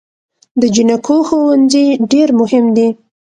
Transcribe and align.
د 0.61 0.63
جینکو 0.75 1.17
ښوونځي 1.27 1.85
ډیر 2.11 2.27
مهم 2.39 2.65
دی 2.75 2.87